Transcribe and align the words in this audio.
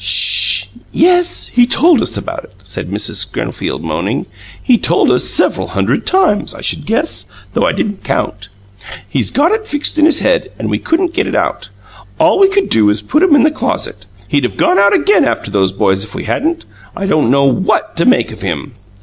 "SH! 0.03 0.65
Yes; 0.91 1.49
he 1.49 1.67
told 1.67 2.01
us 2.01 2.17
about 2.17 2.43
it," 2.43 2.55
said 2.63 2.87
Mrs. 2.87 3.17
Schofield, 3.17 3.83
moaning. 3.83 4.25
"He 4.63 4.79
told 4.79 5.11
us 5.11 5.23
several 5.25 5.67
hundred 5.67 6.07
times, 6.07 6.55
I 6.55 6.61
should 6.61 6.87
guess, 6.87 7.27
though 7.53 7.65
I 7.67 7.71
didn't 7.71 8.03
count. 8.03 8.49
He's 9.07 9.29
got 9.29 9.51
it 9.51 9.67
fixed 9.67 9.99
in 9.99 10.05
his 10.05 10.17
head, 10.21 10.49
and 10.57 10.71
we 10.71 10.79
couldn't 10.79 11.13
get 11.13 11.27
it 11.27 11.35
out. 11.35 11.69
All 12.19 12.39
we 12.39 12.49
could 12.49 12.69
do 12.71 12.87
was 12.87 12.99
to 12.99 13.05
put 13.09 13.21
him 13.21 13.35
in 13.35 13.43
the 13.43 13.51
closet. 13.51 14.07
He'd 14.27 14.43
have 14.43 14.57
gone 14.57 14.79
out 14.79 14.95
again 14.95 15.23
after 15.23 15.51
those 15.51 15.71
boys 15.71 16.03
if 16.03 16.15
we 16.15 16.23
hadn't. 16.23 16.65
I 16.97 17.05
don't 17.05 17.29
know 17.29 17.45
WHAT 17.45 17.95
to 17.97 18.05
make 18.05 18.31
of 18.31 18.41
him!" 18.41 18.73